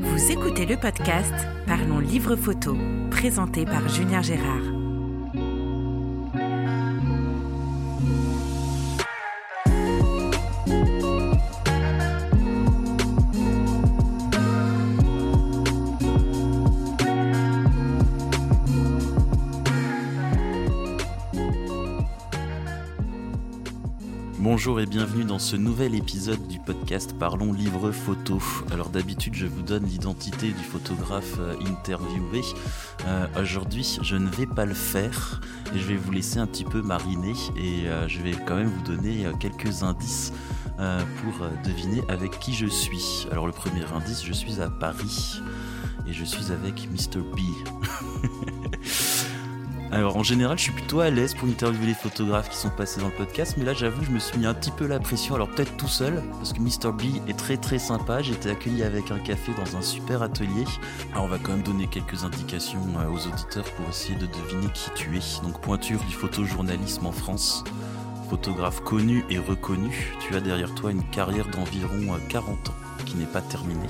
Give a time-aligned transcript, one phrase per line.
[0.00, 1.34] Vous écoutez le podcast
[1.66, 2.74] Parlons Livre Photo,
[3.10, 4.79] présenté par Julien Gérard.
[24.60, 28.42] Bonjour et bienvenue dans ce nouvel épisode du podcast Parlons Livre Photo.
[28.70, 32.42] Alors d'habitude je vous donne l'identité du photographe euh, interviewé.
[33.06, 35.40] Euh, Aujourd'hui je ne vais pas le faire
[35.74, 38.68] et je vais vous laisser un petit peu mariner et euh, je vais quand même
[38.68, 40.30] vous donner quelques indices
[40.76, 43.26] pour deviner avec qui je suis.
[43.32, 45.40] Alors le premier indice, je suis à Paris
[46.06, 47.20] et je suis avec Mr.
[47.22, 47.40] B.
[49.92, 53.00] Alors en général, je suis plutôt à l'aise pour interviewer les photographes qui sont passés
[53.00, 55.34] dans le podcast, mais là j'avoue, je me suis mis un petit peu la pression.
[55.34, 56.92] Alors peut-être tout seul, parce que Mr.
[56.92, 58.22] B est très très sympa.
[58.22, 60.64] J'ai été accueilli avec un café dans un super atelier.
[61.12, 64.68] Alors on va quand même donner quelques indications euh, aux auditeurs pour essayer de deviner
[64.72, 65.42] qui tu es.
[65.42, 67.64] Donc pointure du photojournalisme en France.
[68.28, 72.74] Photographe connu et reconnu, tu as derrière toi une carrière d'environ euh, 40 ans
[73.06, 73.88] qui n'est pas terminée.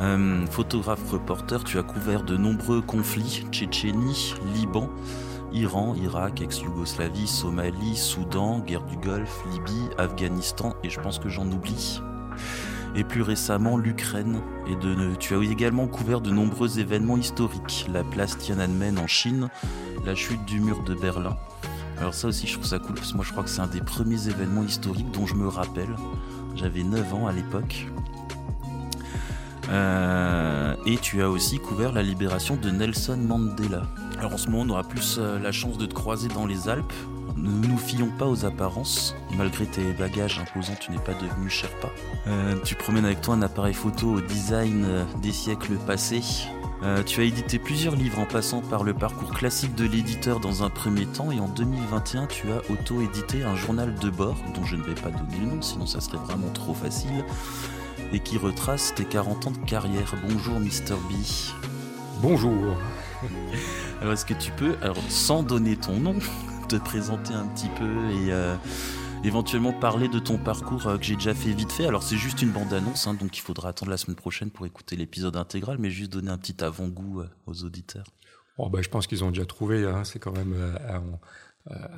[0.00, 4.90] Euh, photographe reporter, tu as couvert de nombreux conflits, Tchétchénie, Liban,
[5.52, 11.46] Iran, Irak, ex-Yougoslavie, Somalie, Soudan, guerre du Golfe, Libye, Afghanistan et je pense que j'en
[11.46, 12.00] oublie.
[12.96, 14.40] Et plus récemment l'Ukraine.
[14.68, 19.48] Et de, tu as également couvert de nombreux événements historiques, la place Tiananmen en Chine,
[20.04, 21.36] la chute du mur de Berlin.
[21.98, 23.68] Alors ça aussi je trouve ça cool parce que moi je crois que c'est un
[23.68, 25.94] des premiers événements historiques dont je me rappelle.
[26.56, 27.86] J'avais 9 ans à l'époque.
[29.70, 33.82] Euh, et tu as aussi couvert la libération de Nelson Mandela.
[34.18, 36.68] Alors en ce moment, on aura plus euh, la chance de te croiser dans les
[36.68, 36.92] Alpes.
[37.36, 39.14] Ne nous fions pas aux apparences.
[39.36, 41.88] Malgré tes bagages imposants, tu n'es pas devenu Sherpa.
[42.26, 44.86] Euh, tu promènes avec toi un appareil photo au design
[45.22, 46.22] des siècles passés.
[47.06, 50.68] Tu as édité plusieurs livres en passant par le parcours classique de l'éditeur dans un
[50.68, 54.82] premier temps et en 2021 tu as auto-édité un journal de bord dont je ne
[54.82, 57.24] vais pas donner le nom sinon ça serait vraiment trop facile
[58.12, 60.14] et qui retrace tes 40 ans de carrière.
[60.22, 60.94] Bonjour Mr.
[61.08, 61.14] B.
[62.20, 62.76] Bonjour.
[64.00, 66.16] Alors est-ce que tu peux, alors sans donner ton nom,
[66.68, 68.54] te présenter un petit peu et euh,
[69.24, 71.86] éventuellement parler de ton parcours euh, que j'ai déjà fait vite fait?
[71.86, 74.96] Alors c'est juste une bande-annonce, hein, donc il faudra attendre la semaine prochaine pour écouter
[74.96, 78.06] l'épisode intégral, mais juste donner un petit avant-goût euh, aux auditeurs.
[78.58, 80.54] Bon, bah, je pense qu'ils ont déjà trouvé, hein, c'est quand même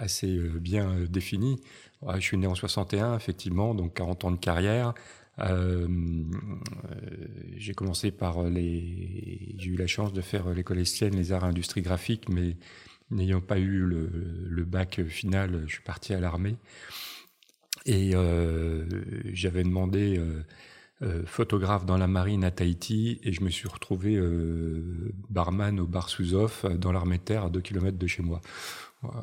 [0.01, 1.61] assez bien défini.
[2.01, 4.95] Ouais, je suis né en 61, effectivement, donc 40 ans de carrière.
[5.39, 5.87] Euh,
[7.57, 9.55] j'ai commencé par les.
[9.59, 12.57] J'ai eu la chance de faire l'école estienne, les arts et industries graphiques, mais
[13.11, 16.57] n'ayant pas eu le, bac final, je suis parti à l'armée.
[17.85, 18.85] Et euh,
[19.33, 20.21] j'avais demandé
[21.03, 24.19] euh, photographe dans la marine à Tahiti et je me suis retrouvé
[25.29, 28.41] barman au bar Souzov euh, dans l'armée terre à 2 km de chez moi.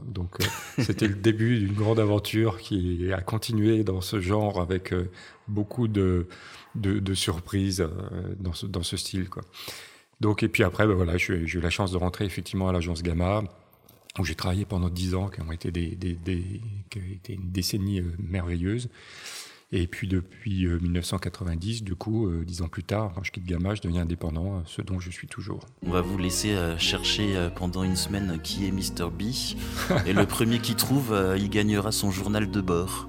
[0.08, 0.46] Donc euh,
[0.84, 5.10] c'était le début d'une grande aventure qui a continué dans ce genre avec euh,
[5.48, 6.28] beaucoup de,
[6.76, 9.30] de, surprises euh, dans, ce, dans ce style.
[9.30, 9.44] Quoi.
[10.22, 13.04] Donc, et puis après, ben voilà, j'ai eu la chance de rentrer effectivement à l'agence
[13.04, 13.44] Gamma
[14.20, 16.16] où j'ai travaillé pendant dix ans, qui ont été des, des,
[16.92, 18.90] qui ont été une décennie merveilleuse.
[19.76, 23.44] Et puis depuis euh, 1990, du coup, euh, dix ans plus tard, quand je quitte
[23.46, 25.66] Gamma, je deviens indépendant, euh, ce dont je suis toujours.
[25.84, 29.10] On va vous laisser euh, chercher euh, pendant une semaine qui est Mr.
[29.10, 29.24] B.
[30.06, 33.08] Et le premier qui trouve, euh, il gagnera son journal de bord.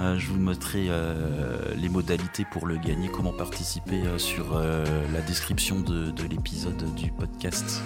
[0.00, 4.84] Euh, je vous mettrai euh, les modalités pour le gagner, comment participer euh, sur euh,
[5.12, 7.80] la description de, de l'épisode du podcast.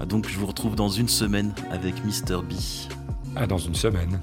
[0.00, 2.42] Ah, Donc je vous retrouve dans une semaine avec Mr.
[2.42, 2.52] B.
[3.36, 4.20] À dans une semaine.